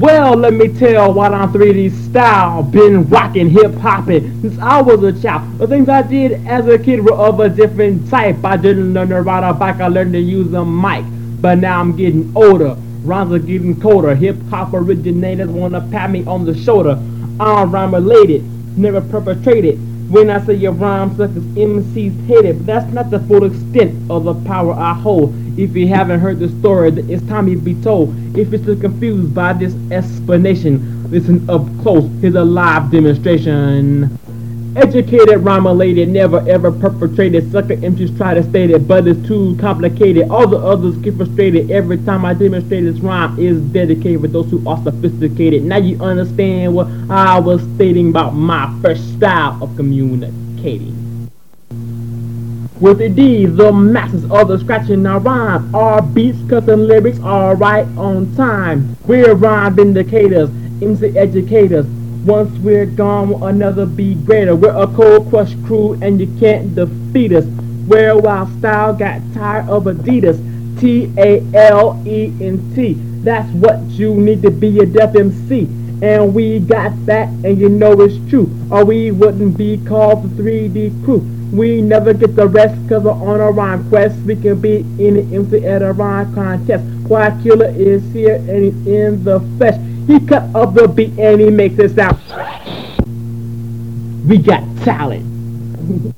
Well, 0.00 0.34
let 0.34 0.54
me 0.54 0.68
tell 0.68 1.12
what 1.12 1.34
I'm 1.34 1.52
3D 1.52 1.90
style. 2.08 2.62
Been 2.62 3.06
rocking 3.10 3.50
hip 3.50 3.74
hopping 3.74 4.40
since 4.40 4.58
I 4.58 4.80
was 4.80 5.02
a 5.02 5.12
child. 5.20 5.58
The 5.58 5.66
things 5.66 5.90
I 5.90 6.00
did 6.00 6.46
as 6.46 6.66
a 6.68 6.78
kid 6.78 7.04
were 7.04 7.12
of 7.12 7.38
a 7.38 7.50
different 7.50 8.08
type. 8.08 8.42
I 8.42 8.56
didn't 8.56 8.94
learn 8.94 9.10
to 9.10 9.20
ride 9.20 9.44
a 9.44 9.52
bike, 9.52 9.78
I 9.78 9.88
learned 9.88 10.14
to 10.14 10.18
use 10.18 10.54
a 10.54 10.64
mic. 10.64 11.04
But 11.42 11.58
now 11.58 11.78
I'm 11.78 11.94
getting 11.96 12.32
older, 12.34 12.78
rhymes 13.02 13.34
are 13.34 13.38
getting 13.38 13.78
colder. 13.78 14.14
Hip 14.14 14.40
hop 14.48 14.72
originators 14.72 15.50
wanna 15.50 15.86
pat 15.90 16.10
me 16.10 16.24
on 16.24 16.46
the 16.46 16.56
shoulder. 16.56 16.98
I'm 17.38 17.70
rhyme 17.70 17.92
related, 17.92 18.42
never 18.78 19.02
perpetrated. 19.02 19.78
When 20.10 20.28
I 20.28 20.44
say 20.44 20.54
your 20.54 20.72
rhyme 20.72 21.16
suckers, 21.16 21.44
MCs 21.54 22.26
hate 22.26 22.44
it, 22.44 22.56
but 22.56 22.66
that's 22.66 22.92
not 22.92 23.10
the 23.10 23.20
full 23.20 23.44
extent 23.44 24.10
of 24.10 24.24
the 24.24 24.34
power 24.34 24.72
I 24.72 24.92
hold. 24.92 25.32
If 25.56 25.76
you 25.76 25.86
haven't 25.86 26.18
heard 26.18 26.40
the 26.40 26.48
story, 26.48 26.88
it's 26.88 27.24
time 27.28 27.46
you 27.46 27.56
be 27.56 27.80
told. 27.80 28.12
If 28.36 28.50
you're 28.50 28.60
still 28.60 28.80
confused 28.80 29.32
by 29.32 29.52
this 29.52 29.72
explanation, 29.92 31.08
listen 31.12 31.48
up 31.48 31.64
close. 31.82 32.10
Here's 32.20 32.34
a 32.34 32.42
live 32.42 32.90
demonstration. 32.90 34.18
Educated, 34.76 35.40
rhyme 35.40 35.64
lady 35.64 36.06
never 36.06 36.48
ever 36.48 36.70
perpetrated. 36.70 37.50
Sucker 37.50 37.74
MCs 37.74 38.16
try 38.16 38.34
to 38.34 38.42
state 38.44 38.70
it, 38.70 38.86
but 38.86 39.04
it's 39.08 39.26
too 39.26 39.56
complicated. 39.58 40.30
All 40.30 40.46
the 40.46 40.58
others 40.58 40.96
get 40.98 41.16
frustrated 41.16 41.72
every 41.72 41.98
time 41.98 42.24
I 42.24 42.34
demonstrate 42.34 42.84
this 42.84 43.00
rhyme 43.00 43.36
is 43.36 43.60
dedicated 43.72 44.20
for 44.20 44.28
those 44.28 44.48
who 44.48 44.66
are 44.68 44.80
sophisticated. 44.84 45.64
Now 45.64 45.78
you 45.78 46.00
understand 46.00 46.72
what 46.72 46.86
I 47.10 47.40
was 47.40 47.60
stating 47.74 48.10
about 48.10 48.36
my 48.36 48.72
first 48.80 49.16
style 49.16 49.58
of 49.60 49.74
communicating. 49.74 51.28
With 52.78 52.98
the 52.98 53.08
D, 53.08 53.46
the 53.46 53.72
masses 53.72 54.22
of 54.30 54.46
the 54.46 54.58
scratching 54.60 55.04
our 55.04 55.18
rhyme. 55.18 55.74
Our 55.74 56.00
beats, 56.00 56.38
custom 56.48 56.86
lyrics 56.86 57.18
are 57.24 57.56
right 57.56 57.88
on 57.98 58.32
time. 58.36 58.96
We're 59.04 59.34
rhyme 59.34 59.74
vindicators, 59.74 60.48
MC 60.80 61.18
educators. 61.18 61.86
Once 62.24 62.56
we're 62.58 62.84
gone, 62.84 63.30
will 63.30 63.46
another 63.46 63.86
be 63.86 64.14
greater. 64.14 64.54
We're 64.54 64.76
a 64.76 64.86
cold 64.88 65.30
crush 65.30 65.54
crew, 65.64 65.94
and 66.02 66.20
you 66.20 66.26
can't 66.38 66.74
defeat 66.74 67.32
us. 67.32 67.46
Where 67.86 68.16
while 68.18 68.46
style 68.58 68.92
got 68.94 69.22
tired 69.32 69.70
of 69.70 69.84
Adidas, 69.84 70.38
T 70.78 71.10
A 71.16 71.42
L 71.54 72.02
E 72.06 72.32
N 72.40 72.72
T. 72.74 72.92
That's 73.24 73.50
what 73.54 73.80
you 73.90 74.14
need 74.14 74.42
to 74.42 74.50
be 74.50 74.80
a 74.80 74.86
def 74.86 75.16
MC. 75.16 75.62
And 76.02 76.34
we 76.34 76.60
got 76.60 76.92
that, 77.06 77.28
and 77.28 77.58
you 77.58 77.70
know 77.70 77.98
it's 78.00 78.30
true. 78.30 78.50
Or 78.70 78.84
we 78.84 79.10
wouldn't 79.10 79.56
be 79.56 79.78
called 79.78 80.22
the 80.22 80.42
3D 80.42 81.04
crew. 81.04 81.20
We 81.52 81.80
never 81.82 82.12
get 82.12 82.36
the 82.36 82.46
rest, 82.46 82.76
cause 82.88 83.02
we're 83.02 83.12
on 83.12 83.40
a 83.40 83.50
rhyme 83.50 83.88
quest. 83.88 84.16
We 84.20 84.36
can 84.36 84.60
be 84.60 84.80
in 84.98 85.14
the 85.14 85.36
MC 85.36 85.66
at 85.66 85.82
a 85.82 85.92
rhyme 85.92 86.34
contest. 86.34 86.84
Why 87.08 87.36
Killer 87.42 87.72
is 87.74 88.02
here, 88.12 88.36
and 88.36 88.64
he's 88.64 88.86
in 88.86 89.24
the 89.24 89.40
flesh. 89.58 89.80
He 90.10 90.18
cut 90.18 90.42
up 90.56 90.74
the 90.74 90.88
beat 90.88 91.16
and 91.20 91.40
he 91.40 91.50
makes 91.50 91.78
it 91.78 91.94
sound. 91.94 92.18
We 94.28 94.38
got 94.38 94.64
talent. 94.78 96.16